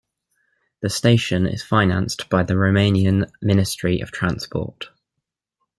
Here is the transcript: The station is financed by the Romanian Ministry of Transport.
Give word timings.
The 0.81 0.89
station 0.89 1.45
is 1.45 1.61
financed 1.61 2.27
by 2.27 2.41
the 2.41 2.55
Romanian 2.55 3.29
Ministry 3.39 3.99
of 4.01 4.09
Transport. 4.09 4.89